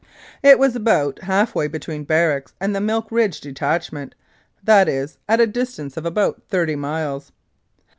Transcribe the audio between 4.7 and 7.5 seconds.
is, at a distance of about thirty miles.